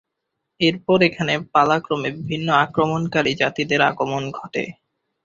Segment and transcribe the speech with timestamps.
[0.59, 4.63] এরপর এখানে পালাক্রমে বিভিন্ন আক্রমণকারী জাতিদের আগমন ঘটে।